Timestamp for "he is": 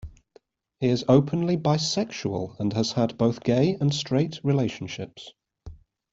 0.79-1.05